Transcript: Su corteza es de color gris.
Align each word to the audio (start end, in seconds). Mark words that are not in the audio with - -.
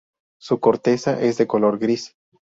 Su 0.39 0.59
corteza 0.59 1.21
es 1.21 1.37
de 1.37 1.45
color 1.45 1.77
gris. 1.77 2.17